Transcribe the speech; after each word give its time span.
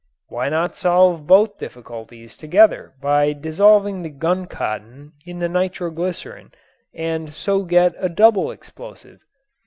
Why 0.29 0.49
not 0.49 0.75
solve 0.75 1.27
both 1.27 1.59
difficulties 1.59 2.35
together 2.35 2.95
by 3.03 3.33
dissolving 3.33 4.01
the 4.01 4.09
guncotton 4.09 5.13
in 5.27 5.37
the 5.37 5.47
nitroglycerin 5.47 6.53
and 6.91 7.31
so 7.31 7.61
get 7.65 7.93
a 7.99 8.09
double 8.09 8.49
explosive? 8.49 9.19